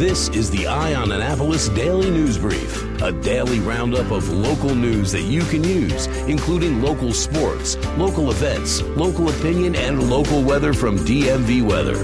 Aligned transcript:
This 0.00 0.30
is 0.30 0.50
the 0.50 0.66
Eye 0.66 0.94
on 0.94 1.12
Annapolis 1.12 1.68
Daily 1.68 2.08
News 2.08 2.38
Brief, 2.38 3.02
a 3.02 3.12
daily 3.12 3.60
roundup 3.60 4.10
of 4.10 4.26
local 4.30 4.74
news 4.74 5.12
that 5.12 5.24
you 5.24 5.42
can 5.42 5.62
use, 5.62 6.06
including 6.26 6.80
local 6.80 7.12
sports, 7.12 7.76
local 7.98 8.30
events, 8.30 8.80
local 8.80 9.28
opinion, 9.28 9.76
and 9.76 10.08
local 10.08 10.42
weather 10.42 10.72
from 10.72 10.96
DMV 11.00 11.68
Weather. 11.68 11.98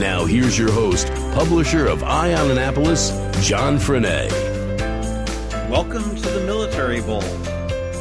Now, 0.00 0.24
here's 0.24 0.58
your 0.58 0.72
host, 0.72 1.08
publisher 1.34 1.86
of 1.86 2.02
Eye 2.02 2.32
on 2.32 2.50
Annapolis, 2.50 3.10
John 3.46 3.76
Frenaye. 3.76 4.30
Welcome 5.68 6.16
to 6.16 6.30
the 6.30 6.40
Military 6.46 7.02
Bowl. 7.02 7.20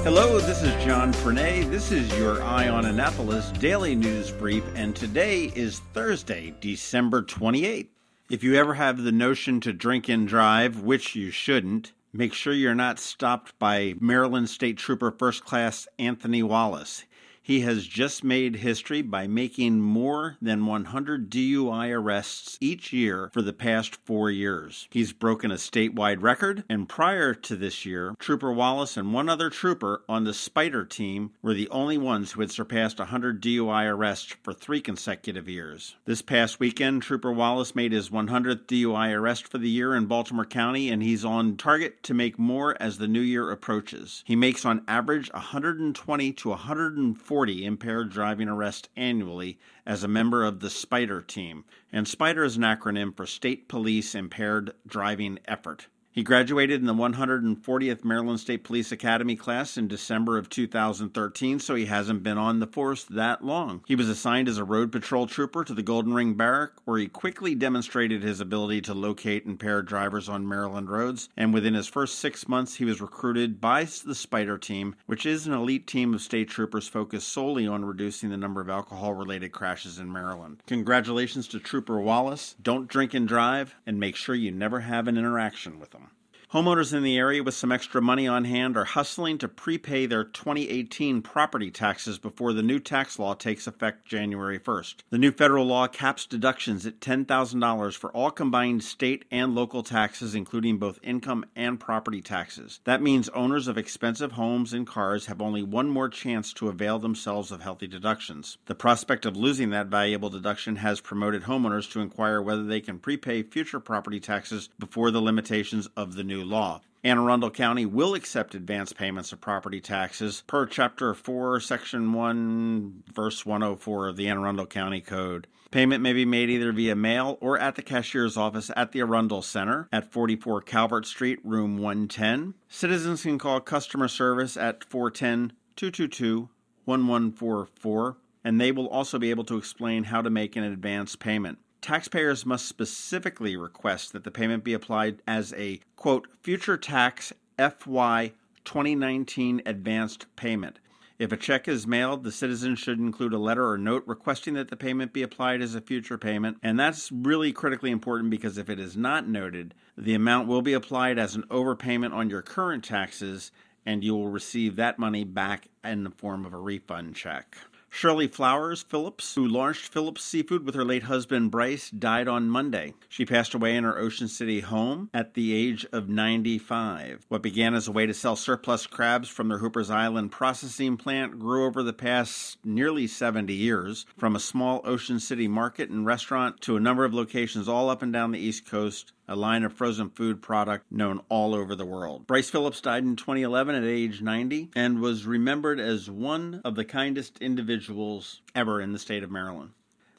Hello, 0.05 0.39
this 0.39 0.63
is 0.63 0.71
John 0.85 1.11
Frenaye. 1.11 1.69
This 1.69 1.91
is 1.91 2.17
your 2.17 2.41
Eye 2.43 2.69
on 2.69 2.85
Annapolis 2.85 3.51
daily 3.59 3.93
news 3.93 4.31
brief, 4.31 4.63
and 4.73 4.95
today 4.95 5.51
is 5.53 5.81
Thursday, 5.93 6.55
December 6.61 7.23
28th. 7.23 7.89
If 8.29 8.43
you 8.43 8.55
ever 8.55 8.73
have 8.73 9.03
the 9.03 9.13
notion 9.13 9.61
to 9.61 9.71
drink 9.71 10.09
and 10.09 10.27
drive, 10.27 10.81
which 10.81 11.15
you 11.15 11.31
shouldn't, 11.31 11.93
make 12.11 12.33
sure 12.33 12.51
you're 12.51 12.75
not 12.75 12.99
stopped 12.99 13.57
by 13.57 13.95
Maryland 14.01 14.49
State 14.49 14.77
Trooper 14.77 15.11
First 15.11 15.45
Class 15.45 15.87
Anthony 15.97 16.43
Wallace. 16.43 17.05
He 17.47 17.61
has 17.61 17.87
just 17.87 18.25
made 18.25 18.57
history 18.57 19.01
by 19.01 19.25
making 19.25 19.79
more 19.79 20.35
than 20.41 20.65
100 20.65 21.29
DUI 21.29 21.95
arrests 21.95 22.57
each 22.59 22.91
year 22.91 23.29
for 23.31 23.41
the 23.41 23.53
past 23.53 23.95
four 24.05 24.29
years. 24.29 24.89
He's 24.91 25.13
broken 25.13 25.49
a 25.49 25.55
statewide 25.55 26.21
record, 26.21 26.65
and 26.67 26.89
prior 26.89 27.33
to 27.33 27.55
this 27.55 27.85
year, 27.85 28.17
Trooper 28.19 28.51
Wallace 28.51 28.97
and 28.97 29.13
one 29.13 29.29
other 29.29 29.49
trooper 29.49 30.01
on 30.09 30.25
the 30.25 30.33
Spider 30.33 30.83
team 30.83 31.31
were 31.41 31.53
the 31.53 31.69
only 31.69 31.97
ones 31.97 32.33
who 32.33 32.41
had 32.41 32.51
surpassed 32.51 32.99
100 32.99 33.41
DUI 33.41 33.85
arrests 33.85 34.35
for 34.43 34.51
three 34.51 34.81
consecutive 34.81 35.47
years. 35.47 35.95
This 36.03 36.21
past 36.21 36.59
weekend, 36.59 37.01
Trooper 37.01 37.31
Wallace 37.31 37.73
made 37.73 37.93
his 37.93 38.09
100th 38.09 38.65
DUI 38.65 39.15
arrest 39.15 39.47
for 39.47 39.57
the 39.57 39.69
year 39.69 39.95
in 39.95 40.07
Baltimore 40.07 40.43
County, 40.43 40.89
and 40.89 41.01
he's 41.01 41.23
on 41.23 41.55
target 41.55 42.03
to 42.03 42.13
make 42.13 42.37
more 42.37 42.75
as 42.81 42.97
the 42.97 43.07
new 43.07 43.21
year 43.21 43.51
approaches. 43.51 44.21
He 44.27 44.35
makes 44.35 44.65
on 44.65 44.83
average 44.85 45.31
120 45.31 46.33
to 46.33 46.49
140 46.49 47.36
40 47.37 47.65
impaired 47.65 48.09
driving 48.09 48.49
arrests 48.49 48.89
annually 48.95 49.59
as 49.85 50.03
a 50.03 50.07
member 50.07 50.43
of 50.43 50.59
the 50.59 50.71
SPIDER 50.71 51.21
team, 51.21 51.65
and 51.93 52.07
SPIDER 52.07 52.43
is 52.43 52.57
an 52.57 52.63
acronym 52.63 53.15
for 53.15 53.27
State 53.27 53.67
Police 53.67 54.15
Impaired 54.15 54.71
Driving 54.87 55.37
Effort. 55.45 55.85
He 56.17 56.23
graduated 56.23 56.81
in 56.81 56.87
the 56.87 56.95
140th 56.95 58.03
Maryland 58.03 58.39
State 58.39 58.63
Police 58.63 58.91
Academy 58.91 59.35
class 59.35 59.77
in 59.77 59.87
December 59.87 60.39
of 60.39 60.49
2013, 60.49 61.59
so 61.59 61.75
he 61.75 61.85
hasn't 61.85 62.23
been 62.23 62.39
on 62.39 62.59
the 62.59 62.65
force 62.65 63.03
that 63.03 63.45
long. 63.45 63.83
He 63.85 63.95
was 63.95 64.09
assigned 64.09 64.49
as 64.49 64.57
a 64.57 64.63
road 64.63 64.91
patrol 64.91 65.27
trooper 65.27 65.63
to 65.63 65.75
the 65.75 65.83
Golden 65.83 66.15
Ring 66.15 66.33
Barrack, 66.33 66.71
where 66.85 66.97
he 66.97 67.07
quickly 67.07 67.53
demonstrated 67.53 68.23
his 68.23 68.41
ability 68.41 68.81
to 68.81 68.95
locate 68.95 69.45
impaired 69.45 69.85
drivers 69.85 70.27
on 70.27 70.47
Maryland 70.47 70.89
roads, 70.89 71.29
and 71.37 71.53
within 71.53 71.75
his 71.75 71.87
first 71.87 72.17
six 72.17 72.47
months, 72.47 72.77
he 72.77 72.85
was 72.85 72.99
recruited 72.99 73.61
by 73.61 73.83
the 73.83 74.15
Spider 74.15 74.57
Team, 74.57 74.95
which 75.05 75.23
is 75.23 75.45
an 75.45 75.53
elite 75.53 75.85
team 75.85 76.15
of 76.15 76.21
state 76.23 76.49
troopers 76.49 76.87
focused 76.87 77.27
solely 77.27 77.67
on 77.67 77.85
reducing 77.85 78.31
the 78.31 78.37
number 78.37 78.59
of 78.59 78.71
alcohol 78.71 79.13
related 79.13 79.51
crashes 79.51 79.99
in 79.99 80.11
Maryland. 80.11 80.63
Congratulations 80.65 81.47
to 81.49 81.59
Trooper 81.59 82.01
Wallace. 82.01 82.55
Don't 82.59 82.87
drink 82.87 83.13
and 83.13 83.27
drive, 83.27 83.75
and 83.85 83.99
make 83.99 84.15
sure 84.15 84.33
you 84.33 84.49
never 84.51 84.79
have 84.79 85.07
an 85.07 85.15
interaction 85.15 85.79
with 85.79 85.93
him. 85.93 86.06
Homeowners 86.53 86.93
in 86.93 87.03
the 87.03 87.17
area 87.17 87.43
with 87.43 87.55
some 87.55 87.73
extra 87.73 88.01
money 88.01 88.25
on 88.25 88.45
hand 88.45 88.77
are 88.77 88.85
hustling 88.85 89.37
to 89.37 89.49
prepay 89.49 90.05
their 90.05 90.23
2018 90.23 91.21
property 91.21 91.69
taxes 91.69 92.17
before 92.17 92.53
the 92.53 92.63
new 92.63 92.79
tax 92.79 93.19
law 93.19 93.33
takes 93.33 93.67
effect 93.67 94.05
January 94.05 94.57
1st. 94.57 94.95
The 95.09 95.17
new 95.17 95.33
federal 95.33 95.65
law 95.65 95.87
caps 95.87 96.25
deductions 96.25 96.85
at 96.85 97.01
$10,000 97.01 97.97
for 97.97 98.11
all 98.13 98.31
combined 98.31 98.85
state 98.85 99.25
and 99.29 99.55
local 99.55 99.83
taxes, 99.83 100.33
including 100.33 100.77
both 100.77 101.01
income 101.03 101.43
and 101.53 101.81
property 101.81 102.21
taxes. 102.21 102.79
That 102.85 103.01
means 103.01 103.27
owners 103.29 103.67
of 103.67 103.77
expensive 103.77 104.31
homes 104.31 104.71
and 104.71 104.87
cars 104.87 105.25
have 105.25 105.41
only 105.41 105.63
one 105.63 105.89
more 105.89 106.07
chance 106.07 106.53
to 106.53 106.69
avail 106.69 106.97
themselves 106.97 107.51
of 107.51 107.61
healthy 107.61 107.87
deductions. 107.87 108.57
The 108.67 108.73
prospect 108.73 109.25
of 109.25 109.35
losing 109.35 109.71
that 109.71 109.87
valuable 109.87 110.29
deduction 110.29 110.77
has 110.77 111.01
promoted 111.01 111.43
homeowners 111.43 111.91
to 111.91 111.99
inquire 111.99 112.41
whether 112.41 112.63
they 112.63 112.79
can 112.79 112.99
prepay 112.99 113.43
future 113.43 113.81
property 113.81 114.21
taxes 114.21 114.69
before 114.79 115.11
the 115.11 115.21
limitations 115.21 115.89
of 115.97 116.15
the 116.15 116.23
new 116.23 116.36
new 116.37 116.45
law. 116.45 116.81
Anne 117.03 117.17
Arundel 117.17 117.51
County 117.51 117.85
will 117.85 118.15
accept 118.15 118.55
advance 118.55 118.91
payments 118.91 119.31
of 119.31 119.39
property 119.39 119.79
taxes 119.79 120.43
per 120.47 120.65
Chapter 120.65 121.13
4, 121.13 121.59
Section 121.59 122.11
1, 122.13 123.03
Verse 123.13 123.45
104 123.45 124.07
of 124.07 124.17
the 124.17 124.27
Anne 124.27 124.37
Arundel 124.37 124.65
County 124.65 125.01
Code. 125.01 125.47
Payment 125.71 126.01
may 126.01 126.13
be 126.13 126.25
made 126.25 126.49
either 126.49 126.71
via 126.71 126.95
mail 126.95 127.37
or 127.41 127.57
at 127.59 127.75
the 127.75 127.81
cashier's 127.81 128.37
office 128.37 128.71
at 128.75 128.91
the 128.91 129.01
Arundel 129.01 129.41
Center 129.41 129.87
at 129.91 130.11
44 130.11 130.61
Calvert 130.61 131.05
Street, 131.05 131.39
room 131.43 131.77
110. 131.77 132.55
Citizens 132.67 133.23
can 133.23 133.37
call 133.37 133.59
customer 133.59 134.07
service 134.07 134.57
at 134.57 134.83
410 134.83 135.53
222 135.75 136.49
1144, 136.85 138.17
and 138.43 138.59
they 138.59 138.71
will 138.71 138.87
also 138.87 139.19
be 139.19 139.29
able 139.29 139.43
to 139.43 139.57
explain 139.57 140.05
how 140.05 140.21
to 140.21 140.29
make 140.29 140.55
an 140.55 140.63
advance 140.63 141.15
payment 141.15 141.59
taxpayers 141.81 142.45
must 142.45 142.67
specifically 142.67 143.55
request 143.55 144.13
that 144.13 144.23
the 144.23 144.31
payment 144.31 144.63
be 144.63 144.73
applied 144.73 145.21
as 145.27 145.53
a 145.53 145.79
quote 145.95 146.27
future 146.41 146.77
tax 146.77 147.33
FY 147.57 148.33
2019 148.65 149.61
advanced 149.65 150.25
payment. 150.35 150.79
If 151.19 151.31
a 151.31 151.37
check 151.37 151.67
is 151.67 151.87
mailed, 151.87 152.23
the 152.23 152.31
citizen 152.31 152.75
should 152.75 152.99
include 152.99 153.33
a 153.33 153.39
letter 153.39 153.67
or 153.67 153.77
note 153.77 154.03
requesting 154.05 154.53
that 154.53 154.69
the 154.69 154.75
payment 154.75 155.13
be 155.13 155.23
applied 155.23 155.61
as 155.61 155.73
a 155.73 155.81
future 155.81 156.17
payment. 156.17 156.57
And 156.61 156.79
that's 156.79 157.11
really 157.11 157.51
critically 157.51 157.89
important 157.89 158.29
because 158.29 158.59
if 158.59 158.69
it 158.69 158.79
is 158.79 158.95
not 158.95 159.27
noted, 159.27 159.73
the 159.97 160.13
amount 160.13 160.47
will 160.47 160.61
be 160.61 160.73
applied 160.73 161.17
as 161.17 161.33
an 161.33 161.43
overpayment 161.49 162.13
on 162.13 162.29
your 162.29 162.43
current 162.43 162.83
taxes 162.83 163.51
and 163.83 164.03
you 164.03 164.13
will 164.13 164.27
receive 164.27 164.75
that 164.75 164.99
money 164.99 165.23
back 165.23 165.69
in 165.83 166.03
the 166.03 166.11
form 166.11 166.45
of 166.45 166.53
a 166.53 166.57
refund 166.57 167.15
check. 167.15 167.57
Shirley 167.97 168.27
Flowers 168.27 168.83
Phillips, 168.83 169.33
who 169.33 169.47
launched 169.47 169.91
Phillips 169.91 170.23
Seafood 170.23 170.63
with 170.67 170.75
her 170.75 170.85
late 170.85 171.01
husband 171.01 171.49
Bryce, 171.49 171.89
died 171.89 172.27
on 172.27 172.47
Monday. 172.47 172.93
She 173.09 173.25
passed 173.25 173.55
away 173.55 173.75
in 173.75 173.85
her 173.85 173.97
Ocean 173.97 174.27
City 174.27 174.59
home 174.59 175.09
at 175.15 175.33
the 175.33 175.51
age 175.51 175.83
of 175.91 176.07
95. 176.07 177.25
What 177.27 177.41
began 177.41 177.73
as 177.73 177.87
a 177.87 177.91
way 177.91 178.05
to 178.05 178.13
sell 178.13 178.35
surplus 178.35 178.85
crabs 178.85 179.29
from 179.29 179.47
their 179.47 179.57
Hoopers 179.57 179.89
Island 179.89 180.31
processing 180.31 180.95
plant 180.95 181.39
grew 181.39 181.65
over 181.65 181.81
the 181.81 181.91
past 181.91 182.59
nearly 182.63 183.07
70 183.07 183.51
years, 183.51 184.05
from 184.15 184.35
a 184.35 184.39
small 184.39 184.81
Ocean 184.83 185.19
City 185.19 185.47
market 185.47 185.89
and 185.89 186.05
restaurant 186.05 186.61
to 186.61 186.77
a 186.77 186.79
number 186.79 187.03
of 187.03 187.15
locations 187.15 187.67
all 187.67 187.89
up 187.89 188.03
and 188.03 188.13
down 188.13 188.29
the 188.29 188.37
East 188.37 188.69
Coast 188.69 189.11
a 189.27 189.35
line 189.35 189.63
of 189.63 189.73
frozen 189.73 190.09
food 190.09 190.41
product 190.41 190.91
known 190.91 191.21
all 191.29 191.53
over 191.53 191.75
the 191.75 191.85
world. 191.85 192.25
Bryce 192.27 192.49
Phillips 192.49 192.81
died 192.81 193.03
in 193.03 193.15
2011 193.15 193.75
at 193.75 193.83
age 193.83 194.21
90 194.21 194.71
and 194.75 195.01
was 195.01 195.25
remembered 195.25 195.79
as 195.79 196.09
one 196.09 196.61
of 196.63 196.75
the 196.75 196.85
kindest 196.85 197.37
individuals 197.39 198.41
ever 198.55 198.81
in 198.81 198.93
the 198.93 198.99
state 198.99 199.23
of 199.23 199.31
Maryland. 199.31 199.71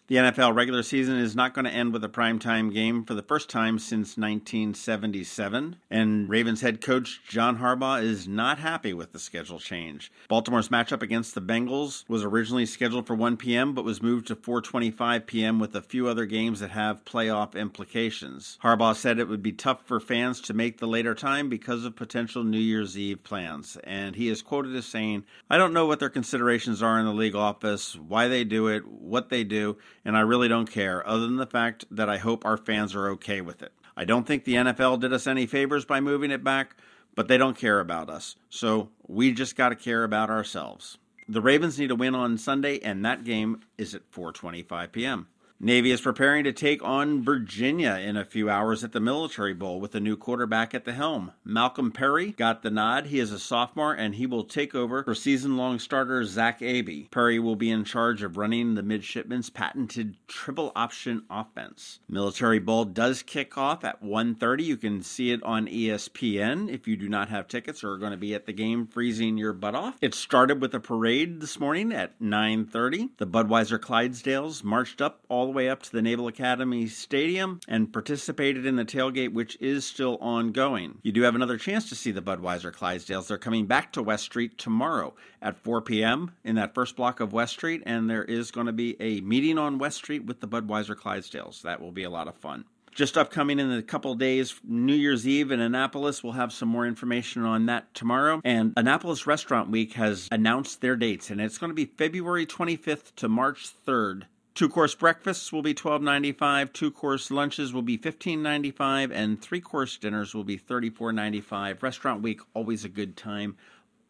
The 0.08 0.16
NFL 0.16 0.54
regular 0.54 0.82
season 0.82 1.18
is 1.18 1.36
not 1.36 1.52
going 1.52 1.66
to 1.66 1.70
end 1.70 1.92
with 1.92 2.02
a 2.02 2.08
primetime 2.08 2.72
game 2.72 3.04
for 3.04 3.12
the 3.12 3.20
first 3.20 3.50
time 3.50 3.78
since 3.78 4.16
1977, 4.16 5.76
and 5.90 6.30
Ravens 6.30 6.62
head 6.62 6.80
coach 6.80 7.20
John 7.28 7.58
Harbaugh 7.58 8.02
is 8.02 8.26
not 8.26 8.58
happy 8.58 8.94
with 8.94 9.12
the 9.12 9.18
schedule 9.18 9.58
change. 9.58 10.10
Baltimore's 10.26 10.70
matchup 10.70 11.02
against 11.02 11.34
the 11.34 11.42
Bengals 11.42 12.08
was 12.08 12.24
originally 12.24 12.64
scheduled 12.64 13.06
for 13.06 13.14
1 13.14 13.36
p.m. 13.36 13.74
but 13.74 13.84
was 13.84 14.00
moved 14.00 14.28
to 14.28 14.34
4:25 14.34 15.26
p.m. 15.26 15.58
with 15.58 15.76
a 15.76 15.82
few 15.82 16.08
other 16.08 16.24
games 16.24 16.60
that 16.60 16.70
have 16.70 17.04
playoff 17.04 17.54
implications. 17.54 18.56
Harbaugh 18.64 18.96
said 18.96 19.18
it 19.18 19.28
would 19.28 19.42
be 19.42 19.52
tough 19.52 19.84
for 19.84 20.00
fans 20.00 20.40
to 20.40 20.54
make 20.54 20.78
the 20.78 20.88
later 20.88 21.14
time 21.14 21.50
because 21.50 21.84
of 21.84 21.96
potential 21.96 22.42
New 22.42 22.56
Year's 22.56 22.96
Eve 22.96 23.22
plans, 23.24 23.76
and 23.84 24.16
he 24.16 24.30
is 24.30 24.40
quoted 24.40 24.74
as 24.74 24.86
saying, 24.86 25.24
"I 25.50 25.58
don't 25.58 25.74
know 25.74 25.84
what 25.84 26.00
their 26.00 26.08
considerations 26.08 26.82
are 26.82 26.98
in 26.98 27.04
the 27.04 27.12
league 27.12 27.36
office, 27.36 27.94
why 27.94 28.26
they 28.26 28.44
do 28.44 28.68
it, 28.68 28.88
what 28.88 29.28
they 29.28 29.44
do." 29.44 29.76
And 30.08 30.16
I 30.16 30.20
really 30.20 30.48
don't 30.48 30.70
care, 30.70 31.06
other 31.06 31.26
than 31.26 31.36
the 31.36 31.44
fact 31.44 31.84
that 31.90 32.08
I 32.08 32.16
hope 32.16 32.46
our 32.46 32.56
fans 32.56 32.94
are 32.94 33.10
okay 33.10 33.42
with 33.42 33.62
it. 33.62 33.74
I 33.94 34.06
don't 34.06 34.26
think 34.26 34.44
the 34.44 34.54
NFL 34.54 35.00
did 35.00 35.12
us 35.12 35.26
any 35.26 35.44
favors 35.44 35.84
by 35.84 36.00
moving 36.00 36.30
it 36.30 36.42
back, 36.42 36.76
but 37.14 37.28
they 37.28 37.36
don't 37.36 37.58
care 37.58 37.78
about 37.78 38.08
us. 38.08 38.34
So 38.48 38.88
we 39.06 39.32
just 39.32 39.54
got 39.54 39.68
to 39.68 39.74
care 39.74 40.04
about 40.04 40.30
ourselves. 40.30 40.96
The 41.28 41.42
Ravens 41.42 41.78
need 41.78 41.90
a 41.90 41.94
win 41.94 42.14
on 42.14 42.38
Sunday, 42.38 42.78
and 42.78 43.04
that 43.04 43.24
game 43.24 43.60
is 43.76 43.94
at 43.94 44.10
4:25 44.10 44.92
p.m. 44.92 45.28
Navy 45.60 45.90
is 45.90 46.00
preparing 46.00 46.44
to 46.44 46.52
take 46.52 46.84
on 46.84 47.20
Virginia 47.24 47.94
in 48.00 48.16
a 48.16 48.24
few 48.24 48.48
hours 48.48 48.84
at 48.84 48.92
the 48.92 49.00
Military 49.00 49.52
Bowl 49.52 49.80
with 49.80 49.92
a 49.92 49.98
new 49.98 50.16
quarterback 50.16 50.72
at 50.72 50.84
the 50.84 50.92
helm. 50.92 51.32
Malcolm 51.44 51.90
Perry 51.90 52.30
got 52.30 52.62
the 52.62 52.70
nod. 52.70 53.06
He 53.06 53.18
is 53.18 53.32
a 53.32 53.40
sophomore 53.40 53.92
and 53.92 54.14
he 54.14 54.24
will 54.24 54.44
take 54.44 54.76
over 54.76 55.02
for 55.02 55.16
season 55.16 55.56
long 55.56 55.80
starter 55.80 56.22
Zach 56.22 56.62
Abey. 56.62 57.08
Perry 57.10 57.40
will 57.40 57.56
be 57.56 57.72
in 57.72 57.82
charge 57.82 58.22
of 58.22 58.36
running 58.36 58.76
the 58.76 58.84
midshipmen's 58.84 59.50
patented 59.50 60.16
triple 60.28 60.70
option 60.76 61.24
offense. 61.28 61.98
Military 62.08 62.60
Bowl 62.60 62.84
does 62.84 63.24
kick 63.24 63.58
off 63.58 63.82
at 63.82 64.00
1:30. 64.00 64.62
You 64.62 64.76
can 64.76 65.02
see 65.02 65.32
it 65.32 65.42
on 65.42 65.66
ESPN 65.66 66.72
if 66.72 66.86
you 66.86 66.96
do 66.96 67.08
not 67.08 67.30
have 67.30 67.48
tickets 67.48 67.82
or 67.82 67.94
are 67.94 67.98
going 67.98 68.12
to 68.12 68.16
be 68.16 68.32
at 68.32 68.46
the 68.46 68.52
game 68.52 68.86
freezing 68.86 69.36
your 69.36 69.54
butt 69.54 69.74
off. 69.74 69.96
It 70.00 70.14
started 70.14 70.60
with 70.60 70.72
a 70.74 70.80
parade 70.80 71.40
this 71.40 71.58
morning 71.58 71.92
at 71.92 72.20
9:30. 72.20 73.10
The 73.16 73.26
Budweiser 73.26 73.80
Clydesdales 73.80 74.62
marched 74.62 75.00
up 75.00 75.24
all 75.28 75.47
the 75.48 75.54
way 75.54 75.70
up 75.70 75.82
to 75.82 75.90
the 75.90 76.02
Naval 76.02 76.28
Academy 76.28 76.86
Stadium 76.86 77.60
and 77.66 77.90
participated 77.90 78.66
in 78.66 78.76
the 78.76 78.84
tailgate, 78.84 79.32
which 79.32 79.56
is 79.60 79.86
still 79.86 80.18
ongoing. 80.20 80.98
You 81.02 81.10
do 81.10 81.22
have 81.22 81.34
another 81.34 81.56
chance 81.56 81.88
to 81.88 81.94
see 81.94 82.10
the 82.10 82.20
Budweiser 82.20 82.70
Clydesdales. 82.70 83.28
They're 83.28 83.38
coming 83.38 83.64
back 83.64 83.92
to 83.92 84.02
West 84.02 84.24
Street 84.24 84.58
tomorrow 84.58 85.14
at 85.40 85.56
4 85.56 85.80
p.m. 85.80 86.32
in 86.44 86.56
that 86.56 86.74
first 86.74 86.96
block 86.96 87.20
of 87.20 87.32
West 87.32 87.54
Street, 87.54 87.82
and 87.86 88.10
there 88.10 88.24
is 88.24 88.50
going 88.50 88.66
to 88.66 88.74
be 88.74 89.00
a 89.00 89.22
meeting 89.22 89.56
on 89.56 89.78
West 89.78 89.96
Street 89.96 90.26
with 90.26 90.40
the 90.40 90.48
Budweiser 90.48 90.94
Clydesdales. 90.94 91.62
That 91.62 91.80
will 91.80 91.92
be 91.92 92.04
a 92.04 92.10
lot 92.10 92.28
of 92.28 92.36
fun. 92.36 92.66
Just 92.94 93.16
upcoming 93.16 93.58
in 93.58 93.70
a 93.70 93.82
couple 93.82 94.14
days, 94.16 94.60
New 94.64 94.94
Year's 94.94 95.26
Eve 95.26 95.50
in 95.50 95.60
Annapolis. 95.60 96.22
We'll 96.22 96.32
have 96.32 96.52
some 96.52 96.68
more 96.68 96.86
information 96.86 97.44
on 97.44 97.66
that 97.66 97.94
tomorrow. 97.94 98.40
And 98.44 98.74
Annapolis 98.76 99.26
Restaurant 99.26 99.70
Week 99.70 99.94
has 99.94 100.28
announced 100.30 100.80
their 100.80 100.96
dates, 100.96 101.30
and 101.30 101.40
it's 101.40 101.58
going 101.58 101.70
to 101.70 101.74
be 101.74 101.86
February 101.86 102.44
25th 102.44 103.14
to 103.16 103.28
March 103.28 103.70
3rd. 103.86 104.24
Two 104.58 104.68
course 104.68 104.92
breakfasts 104.92 105.52
will 105.52 105.62
be 105.62 105.72
$12.95, 105.72 106.72
two 106.72 106.90
course 106.90 107.30
lunches 107.30 107.72
will 107.72 107.82
be 107.82 107.96
$15.95, 107.96 109.12
and 109.14 109.40
three 109.40 109.60
course 109.60 109.96
dinners 109.96 110.34
will 110.34 110.42
be 110.42 110.58
$34.95. 110.58 111.80
Restaurant 111.80 112.22
week, 112.22 112.40
always 112.54 112.84
a 112.84 112.88
good 112.88 113.16
time, 113.16 113.56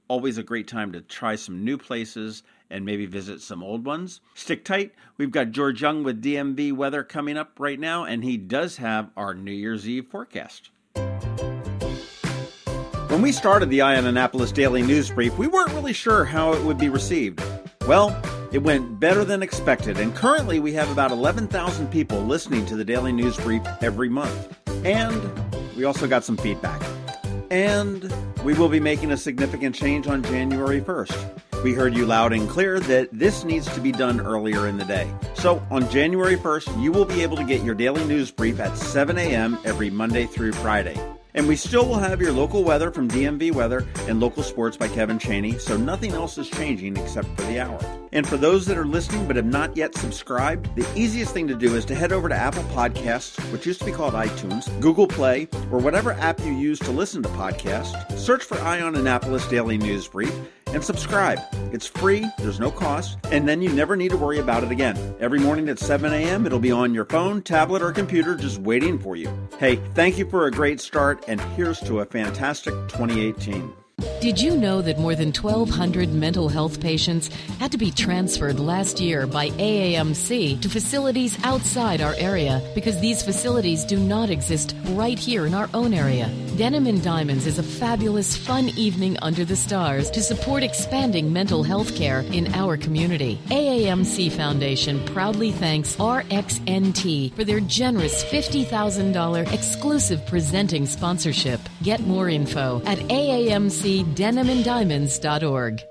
always 0.09 0.39
a 0.39 0.43
great 0.43 0.67
time 0.67 0.91
to 0.93 1.03
try 1.03 1.37
some 1.37 1.67
new 1.67 1.77
places 1.77 2.45
and 2.71 2.87
maybe 2.87 3.05
visit 3.05 3.43
some 3.43 3.63
old 3.63 3.85
ones. 3.85 4.23
Stick 4.33 4.65
tight. 4.65 4.95
We've 5.19 5.31
got 5.31 5.51
George 5.51 5.83
Young 5.83 6.03
with 6.03 6.23
DMV 6.23 6.73
weather 6.73 7.03
coming 7.03 7.37
up 7.37 7.61
right 7.61 7.79
now, 7.79 8.05
and 8.05 8.25
he 8.25 8.39
does 8.39 8.79
have 8.79 9.11
our 9.19 9.35
New 9.35 9.53
Year's 9.53 9.87
Eve 9.87 10.07
forecast. 10.07 10.71
When 13.09 13.21
we 13.21 13.33
started 13.33 13.69
the 13.69 13.83
Eye 13.83 13.99
on 13.99 14.07
Annapolis 14.07 14.51
Daily 14.51 14.81
News 14.81 15.11
Brief, 15.11 15.37
we 15.37 15.47
weren't 15.47 15.75
really 15.75 15.93
sure 15.93 16.25
how 16.25 16.55
it 16.55 16.63
would 16.63 16.79
be 16.79 16.89
received. 16.89 17.43
Well, 17.87 18.19
it 18.51 18.63
went 18.63 18.99
better 18.99 19.25
than 19.25 19.43
expected, 19.43 19.99
and 19.99 20.15
currently 20.15 20.59
we 20.59 20.73
have 20.73 20.91
about 20.91 21.11
11,000 21.11 21.91
people 21.91 22.21
listening 22.23 22.65
to 22.67 22.77
the 22.77 22.85
Daily 22.85 23.13
News 23.13 23.37
Brief 23.37 23.63
every 23.81 24.09
month. 24.09 24.57
And 24.85 25.21
we 25.77 25.85
also 25.85 26.07
got 26.07 26.25
some 26.25 26.37
feedback. 26.37 26.83
And 27.51 28.13
we 28.45 28.55
will 28.55 28.69
be 28.69 28.81
making 28.81 29.11
a 29.11 29.17
significant 29.17 29.75
change 29.75 30.07
on 30.07 30.23
January 30.23 30.81
1st. 30.81 31.63
We 31.63 31.75
heard 31.75 31.95
you 31.95 32.07
loud 32.07 32.33
and 32.33 32.49
clear 32.49 32.79
that 32.81 33.09
this 33.13 33.45
needs 33.45 33.67
to 33.75 33.81
be 33.81 33.91
done 33.91 34.21
earlier 34.21 34.69
in 34.69 34.79
the 34.79 34.85
day. 34.85 35.13
So 35.35 35.63
on 35.71 35.91
January 35.91 36.37
1st, 36.37 36.81
you 36.81 36.93
will 36.93 37.05
be 37.05 37.23
able 37.23 37.37
to 37.37 37.45
get 37.45 37.65
your 37.65 37.75
daily 37.75 38.05
news 38.05 38.31
brief 38.31 38.61
at 38.61 38.77
7 38.77 39.19
a.m. 39.19 39.59
every 39.65 39.91
Monday 39.91 40.27
through 40.27 40.53
Friday. 40.53 40.97
And 41.39 41.47
we 41.47 41.55
still 41.55 41.87
will 41.87 42.01
have 42.01 42.21
your 42.21 42.33
local 42.33 42.65
weather 42.65 42.91
from 42.91 43.07
DMV 43.07 43.53
Weather 43.53 43.87
and 44.09 44.19
local 44.19 44.43
sports 44.43 44.77
by 44.77 44.89
Kevin 44.89 45.21
Chaney, 45.21 45.57
so 45.57 45.77
nothing 45.77 46.11
else 46.11 46.37
is 46.37 46.51
changing 46.51 46.97
except 46.97 47.29
for 47.29 47.43
the 47.43 47.61
hour. 47.61 47.79
And 48.13 48.29
for 48.29 48.37
those 48.37 48.67
that 48.67 48.77
are 48.77 48.85
listening 48.85 49.25
but 49.29 49.37
have 49.37 49.47
not 49.47 49.77
yet 49.77 49.95
subscribed, 49.95 50.75
the 50.75 50.85
easiest 50.97 51.33
thing 51.33 51.47
to 51.47 51.55
do 51.55 51.77
is 51.77 51.85
to 51.85 51.95
head 51.95 52.11
over 52.11 52.29
to 52.29 52.35
Apple 52.35 52.65
Podcasts, 52.65 53.39
which 53.53 53.67
used 53.67 53.79
to 53.79 53.85
be 53.87 53.93
called 53.93 54.15
iTunes, 54.15 54.69
Google 54.81 55.07
Play, 55.07 55.47
or 55.71 55.79
whatever 55.79 56.11
app 56.15 56.41
you 56.41 56.51
use 56.51 56.81
to 56.81 56.91
listen 56.91 57.23
to 57.23 57.29
podcasts. 57.29 58.19
Search 58.19 58.43
for 58.43 58.59
Eye 58.59 58.81
on 58.81 58.97
Annapolis 58.97 59.47
Daily 59.47 59.79
News 59.79 60.09
Brief 60.09 60.35
and 60.73 60.83
subscribe. 60.83 61.41
It's 61.73 61.87
free, 61.87 62.27
there's 62.39 62.61
no 62.61 62.71
cost, 62.71 63.19
and 63.31 63.49
then 63.49 63.63
you 63.63 63.71
never 63.71 63.97
need 63.97 64.11
to 64.11 64.17
worry 64.17 64.39
about 64.39 64.65
it 64.65 64.71
again. 64.71 65.17
Every 65.21 65.39
morning 65.39 65.69
at 65.69 65.79
7 65.79 66.13
a.m., 66.13 66.47
it'll 66.47 66.59
be 66.59 66.73
on 66.73 66.95
your 66.95 67.05
phone, 67.05 67.43
tablet, 67.43 67.83
or 67.83 67.93
computer 67.93 68.35
just 68.35 68.59
waiting 68.59 68.99
for 68.99 69.17
you. 69.17 69.31
Hey, 69.59 69.77
thank 69.95 70.19
you 70.19 70.29
for 70.29 70.47
a 70.47 70.51
great 70.51 70.81
start, 70.81 71.25
and 71.29 71.41
here's 71.41 71.81
to 71.81 72.01
a 72.01 72.05
fantastic 72.05 72.75
2018. 72.89 73.78
Did 74.21 74.41
you 74.41 74.57
know 74.57 74.83
that 74.83 74.99
more 74.99 75.15
than 75.15 75.33
1,200 75.33 76.13
mental 76.13 76.49
health 76.49 76.81
patients 76.81 77.29
had 77.61 77.71
to 77.71 77.79
be 77.79 77.93
transferred 77.93 78.59
last 78.59 78.99
year 78.99 79.29
by 79.29 79.51
AAMC 79.51 80.61
to 80.61 80.69
facilities 80.69 81.39
outside 81.45 82.01
our 82.01 82.15
area 82.19 82.61
because 82.75 82.99
these 82.99 83.23
facilities 83.23 83.85
do 83.85 83.97
not 83.97 84.29
exist 84.29 84.75
right 84.89 85.17
here 85.17 85.47
in 85.47 85.55
our 85.55 85.71
own 85.73 85.95
area? 85.95 86.29
Denim 86.57 86.89
and 86.89 87.01
Diamonds 87.01 87.47
is 87.47 87.61
a 87.61 87.63
fabulous, 87.63 88.37
fun 88.37 88.71
evening 88.71 89.17
under 89.23 89.45
the 89.45 89.55
stars 89.55 90.11
to 90.11 90.21
support 90.21 90.65
expanding 90.65 91.33
mental 91.33 91.63
health 91.63 91.95
care 91.95 92.23
in 92.33 92.53
our 92.55 92.77
community. 92.77 93.39
AAMC 93.51 94.33
Foundation 94.33 94.99
proudly 95.07 95.53
thanks 95.53 95.95
RXNT 95.95 97.35
for 97.35 97.45
their 97.45 97.61
generous 97.61 98.25
$50,000 98.25 99.53
exclusive 99.53 100.27
presenting 100.27 100.87
sponsorship. 100.87 101.61
Get 101.83 102.01
more 102.01 102.29
info 102.29 102.83
at 102.85 102.99
AAMCDenimandDiamonds.org. 102.99 105.83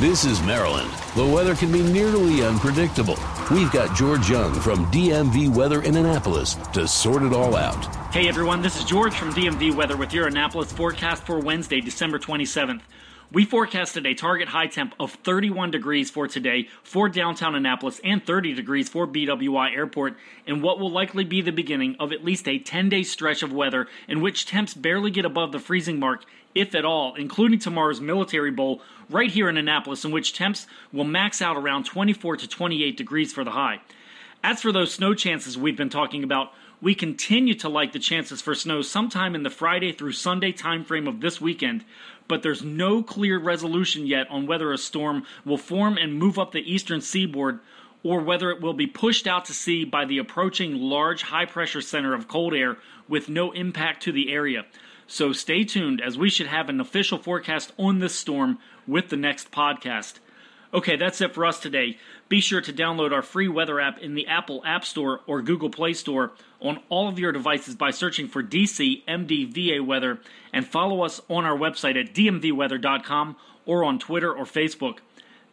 This 0.00 0.24
is 0.24 0.40
Maryland. 0.42 0.90
The 1.14 1.26
weather 1.26 1.54
can 1.54 1.70
be 1.72 1.82
nearly 1.82 2.42
unpredictable. 2.42 3.18
We've 3.50 3.72
got 3.72 3.96
George 3.96 4.30
Young 4.30 4.54
from 4.54 4.86
DMV 4.86 5.54
Weather 5.54 5.82
in 5.82 5.96
Annapolis 5.96 6.54
to 6.72 6.86
sort 6.86 7.22
it 7.22 7.32
all 7.32 7.56
out. 7.56 7.84
Hey 8.14 8.28
everyone, 8.28 8.62
this 8.62 8.78
is 8.78 8.84
George 8.84 9.14
from 9.14 9.32
DMV 9.32 9.74
Weather 9.74 9.96
with 9.96 10.14
your 10.14 10.28
Annapolis 10.28 10.72
forecast 10.72 11.24
for 11.24 11.40
Wednesday, 11.40 11.80
December 11.80 12.18
27th. 12.18 12.80
We 13.32 13.44
forecasted 13.44 14.06
a 14.06 14.14
target 14.14 14.48
high 14.48 14.66
temp 14.66 14.92
of 14.98 15.12
31 15.12 15.70
degrees 15.70 16.10
for 16.10 16.26
today 16.26 16.66
for 16.82 17.08
downtown 17.08 17.54
Annapolis 17.54 18.00
and 18.02 18.24
30 18.24 18.54
degrees 18.54 18.88
for 18.88 19.06
BWI 19.06 19.72
Airport 19.72 20.16
in 20.48 20.62
what 20.62 20.80
will 20.80 20.90
likely 20.90 21.22
be 21.22 21.40
the 21.40 21.52
beginning 21.52 21.94
of 22.00 22.12
at 22.12 22.24
least 22.24 22.48
a 22.48 22.58
10 22.58 22.88
day 22.88 23.04
stretch 23.04 23.44
of 23.44 23.52
weather 23.52 23.86
in 24.08 24.20
which 24.20 24.46
temps 24.46 24.74
barely 24.74 25.12
get 25.12 25.24
above 25.24 25.52
the 25.52 25.60
freezing 25.60 26.00
mark, 26.00 26.24
if 26.56 26.74
at 26.74 26.84
all, 26.84 27.14
including 27.14 27.60
tomorrow's 27.60 28.00
Military 28.00 28.50
Bowl 28.50 28.82
right 29.08 29.30
here 29.30 29.48
in 29.48 29.56
Annapolis, 29.56 30.04
in 30.04 30.10
which 30.10 30.32
temps 30.32 30.66
will 30.92 31.04
max 31.04 31.40
out 31.40 31.56
around 31.56 31.84
24 31.84 32.38
to 32.38 32.48
28 32.48 32.96
degrees 32.96 33.32
for 33.32 33.44
the 33.44 33.52
high. 33.52 33.80
As 34.42 34.60
for 34.60 34.72
those 34.72 34.92
snow 34.92 35.14
chances 35.14 35.56
we've 35.56 35.76
been 35.76 35.88
talking 35.88 36.24
about, 36.24 36.52
we 36.82 36.94
continue 36.94 37.54
to 37.54 37.68
like 37.68 37.92
the 37.92 37.98
chances 37.98 38.40
for 38.40 38.54
snow 38.54 38.80
sometime 38.80 39.34
in 39.34 39.42
the 39.42 39.50
Friday 39.50 39.92
through 39.92 40.12
Sunday 40.12 40.52
timeframe 40.52 41.06
of 41.06 41.20
this 41.20 41.40
weekend, 41.40 41.84
but 42.30 42.44
there's 42.44 42.62
no 42.62 43.02
clear 43.02 43.40
resolution 43.40 44.06
yet 44.06 44.30
on 44.30 44.46
whether 44.46 44.72
a 44.72 44.78
storm 44.78 45.24
will 45.44 45.58
form 45.58 45.98
and 45.98 46.14
move 46.14 46.38
up 46.38 46.52
the 46.52 46.72
eastern 46.72 47.00
seaboard 47.00 47.58
or 48.04 48.20
whether 48.20 48.52
it 48.52 48.60
will 48.60 48.72
be 48.72 48.86
pushed 48.86 49.26
out 49.26 49.44
to 49.46 49.52
sea 49.52 49.84
by 49.84 50.04
the 50.04 50.18
approaching 50.18 50.76
large 50.76 51.22
high 51.22 51.44
pressure 51.44 51.80
center 51.80 52.14
of 52.14 52.28
cold 52.28 52.54
air 52.54 52.76
with 53.08 53.28
no 53.28 53.50
impact 53.50 54.04
to 54.04 54.12
the 54.12 54.32
area. 54.32 54.64
So 55.08 55.32
stay 55.32 55.64
tuned 55.64 56.00
as 56.00 56.16
we 56.16 56.30
should 56.30 56.46
have 56.46 56.68
an 56.68 56.80
official 56.80 57.18
forecast 57.18 57.72
on 57.76 57.98
this 57.98 58.14
storm 58.14 58.60
with 58.86 59.08
the 59.08 59.16
next 59.16 59.50
podcast. 59.50 60.20
Okay, 60.72 60.94
that's 60.94 61.20
it 61.20 61.34
for 61.34 61.44
us 61.44 61.58
today. 61.58 61.98
Be 62.30 62.40
sure 62.40 62.60
to 62.60 62.72
download 62.72 63.12
our 63.12 63.22
free 63.22 63.48
weather 63.48 63.80
app 63.80 63.98
in 63.98 64.14
the 64.14 64.28
Apple 64.28 64.62
App 64.64 64.84
Store 64.84 65.20
or 65.26 65.42
Google 65.42 65.68
Play 65.68 65.94
Store 65.94 66.30
on 66.60 66.78
all 66.88 67.08
of 67.08 67.18
your 67.18 67.32
devices 67.32 67.74
by 67.74 67.90
searching 67.90 68.28
for 68.28 68.40
DC 68.40 69.04
MDVA 69.04 69.84
Weather 69.84 70.20
and 70.52 70.64
follow 70.64 71.02
us 71.02 71.20
on 71.28 71.44
our 71.44 71.56
website 71.56 72.00
at 72.00 72.14
dmvweather.com 72.14 73.34
or 73.66 73.82
on 73.82 73.98
Twitter 73.98 74.32
or 74.32 74.44
Facebook. 74.44 74.98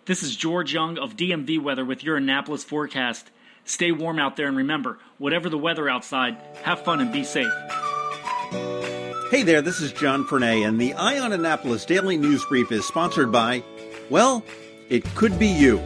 This 0.05 0.21
is 0.21 0.35
George 0.35 0.71
Young 0.71 0.99
of 0.99 1.17
DMV 1.17 1.59
Weather 1.59 1.83
with 1.83 2.03
your 2.03 2.15
Annapolis 2.15 2.63
forecast. 2.63 3.31
Stay 3.65 3.91
warm 3.91 4.19
out 4.19 4.35
there 4.35 4.47
and 4.47 4.55
remember, 4.55 4.99
whatever 5.17 5.49
the 5.49 5.57
weather 5.57 5.89
outside, 5.89 6.37
have 6.61 6.83
fun 6.83 7.01
and 7.01 7.11
be 7.11 7.23
safe. 7.23 7.51
Hey 9.31 9.41
there, 9.41 9.63
this 9.63 9.81
is 9.81 9.91
John 9.93 10.25
Frenaye, 10.25 10.67
and 10.67 10.79
the 10.79 10.93
Eye 10.93 11.17
on 11.17 11.33
Annapolis 11.33 11.85
Daily 11.85 12.17
News 12.17 12.45
Brief 12.45 12.71
is 12.71 12.85
sponsored 12.85 13.31
by, 13.31 13.63
well, 14.11 14.43
it 14.89 15.03
could 15.15 15.39
be 15.39 15.47
you. 15.47 15.83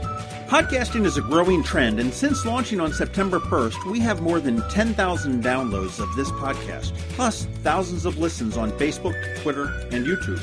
Podcasting 0.52 1.06
is 1.06 1.16
a 1.16 1.22
growing 1.22 1.64
trend, 1.64 1.98
and 1.98 2.14
since 2.14 2.46
launching 2.46 2.82
on 2.82 2.92
September 2.92 3.40
1st, 3.40 3.90
we 3.90 4.02
have 4.02 4.22
more 4.22 4.42
than 4.42 4.62
10,000 4.68 5.42
downloads 5.42 5.98
of 5.98 6.14
this 6.14 6.30
podcast, 6.32 6.92
plus 7.12 7.46
thousands 7.64 8.04
of 8.04 8.18
listens 8.18 8.58
on 8.58 8.70
Facebook, 8.74 9.16
Twitter, 9.42 9.68
and 9.94 10.06
YouTube. 10.06 10.42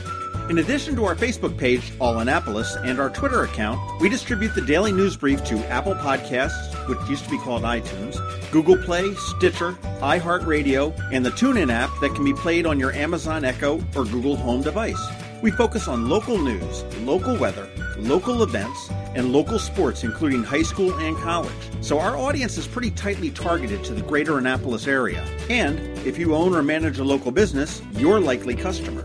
In 0.49 0.61
addition 0.61 0.97
to 0.97 1.05
our 1.05 1.15
Facebook 1.15 1.59
page, 1.59 1.93
All 2.01 2.21
Annapolis, 2.21 2.75
and 2.77 2.99
our 2.99 3.11
Twitter 3.11 3.43
account, 3.43 4.01
we 4.01 4.09
distribute 4.09 4.55
the 4.55 4.63
daily 4.63 4.93
news 4.93 5.15
brief 5.15 5.45
to 5.45 5.59
Apple 5.69 5.95
Podcasts, 5.97 6.89
which 6.89 7.07
used 7.07 7.25
to 7.25 7.31
be 7.31 7.37
called 7.37 7.65
iTunes, 7.65 8.17
Google 8.51 8.79
Play, 8.79 9.13
Stitcher, 9.17 9.73
iHeartRadio, 10.01 10.99
and 11.13 11.23
the 11.23 11.33
TuneIn 11.33 11.71
app 11.71 11.91
that 12.01 12.15
can 12.15 12.25
be 12.25 12.33
played 12.33 12.65
on 12.65 12.81
your 12.81 12.93
Amazon 12.93 13.45
Echo 13.45 13.75
or 13.95 14.07
Google 14.07 14.37
Home 14.37 14.63
device. 14.63 15.07
We 15.43 15.51
focus 15.51 15.87
on 15.87 16.09
local 16.09 16.39
news, 16.39 16.83
local 17.05 17.37
weather, 17.37 17.69
local 17.99 18.43
events, 18.43 18.91
and 19.15 19.33
local 19.33 19.59
sports, 19.59 20.05
including 20.05 20.45
high 20.45 20.63
school 20.63 20.93
and 20.99 21.17
college. 21.19 21.53
So 21.81 21.99
our 21.99 22.17
audience 22.17 22.57
is 22.57 22.67
pretty 22.67 22.91
tightly 22.91 23.31
targeted 23.31 23.85
to 23.85 23.95
the 23.95 24.03
greater 24.03 24.39
Annapolis 24.39 24.87
area. 24.87 25.23
And 25.51 25.79
if 26.07 26.19
you 26.19 26.35
own 26.35 26.55
or 26.55 26.63
manage 26.63 26.99
a 26.99 27.05
local 27.05 27.31
business, 27.31 27.83
you're 27.93 28.21
likely 28.21 28.55
customer. 28.55 29.05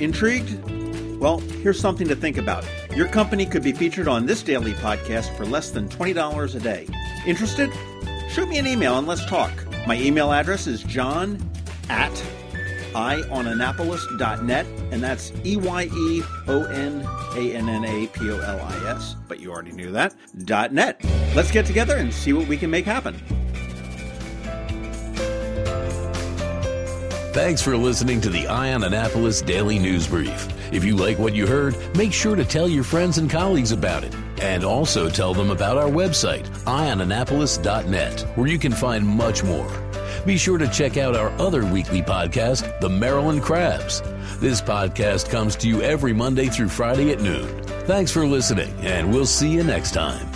Intrigued? 0.00 0.62
Well, 1.20 1.38
here's 1.38 1.78
something 1.78 2.08
to 2.08 2.16
think 2.16 2.36
about. 2.36 2.66
Your 2.96 3.06
company 3.06 3.46
could 3.46 3.62
be 3.62 3.72
featured 3.72 4.08
on 4.08 4.26
this 4.26 4.42
daily 4.42 4.72
podcast 4.74 5.36
for 5.36 5.44
less 5.44 5.70
than 5.70 5.88
$20 5.88 6.54
a 6.54 6.58
day. 6.58 6.88
Interested? 7.26 7.70
Shoot 8.30 8.48
me 8.48 8.58
an 8.58 8.66
email 8.66 8.98
and 8.98 9.06
let's 9.06 9.24
talk. 9.26 9.52
My 9.86 9.96
email 9.96 10.32
address 10.32 10.66
is 10.66 10.82
john 10.82 11.38
at 11.88 12.12
eyeonannapolis.net, 12.94 14.66
and 14.90 15.02
that's 15.02 15.32
E 15.44 15.56
Y 15.56 15.82
E 15.84 16.22
O 16.48 16.64
N 16.64 17.06
A 17.36 17.54
N 17.54 17.68
N 17.68 17.84
A 17.84 18.06
P 18.08 18.30
O 18.30 18.38
L 18.38 18.60
I 18.60 18.90
S, 18.90 19.16
but 19.28 19.40
you 19.40 19.50
already 19.50 19.72
knew 19.72 19.90
that, 19.92 20.14
net. 20.72 21.00
Let's 21.34 21.50
get 21.50 21.66
together 21.66 21.96
and 21.96 22.12
see 22.12 22.32
what 22.32 22.46
we 22.48 22.56
can 22.56 22.70
make 22.70 22.84
happen. 22.84 23.14
Thanks 27.32 27.62
for 27.62 27.76
listening 27.78 28.20
to 28.20 28.28
the 28.28 28.46
Eye 28.46 28.74
on 28.74 28.84
Annapolis 28.84 29.40
Daily 29.40 29.78
News 29.78 30.06
Brief. 30.06 30.48
If 30.70 30.84
you 30.84 30.96
like 30.96 31.18
what 31.18 31.34
you 31.34 31.46
heard, 31.46 31.76
make 31.96 32.12
sure 32.12 32.36
to 32.36 32.44
tell 32.44 32.68
your 32.68 32.84
friends 32.84 33.16
and 33.16 33.30
colleagues 33.30 33.72
about 33.72 34.04
it. 34.04 34.14
And 34.42 34.64
also 34.64 35.08
tell 35.08 35.32
them 35.32 35.50
about 35.50 35.78
our 35.78 35.88
website, 35.88 36.46
eyeonannapolis.net, 36.64 38.20
where 38.36 38.48
you 38.48 38.58
can 38.58 38.72
find 38.72 39.06
much 39.06 39.42
more. 39.44 39.91
Be 40.24 40.36
sure 40.38 40.58
to 40.58 40.68
check 40.68 40.96
out 40.96 41.16
our 41.16 41.30
other 41.40 41.64
weekly 41.64 42.00
podcast, 42.00 42.80
The 42.80 42.88
Maryland 42.88 43.42
Crabs. 43.42 44.02
This 44.38 44.60
podcast 44.60 45.30
comes 45.30 45.56
to 45.56 45.68
you 45.68 45.82
every 45.82 46.12
Monday 46.12 46.46
through 46.46 46.68
Friday 46.68 47.10
at 47.10 47.20
noon. 47.20 47.62
Thanks 47.86 48.12
for 48.12 48.24
listening, 48.24 48.72
and 48.82 49.12
we'll 49.12 49.26
see 49.26 49.50
you 49.50 49.64
next 49.64 49.92
time. 49.92 50.31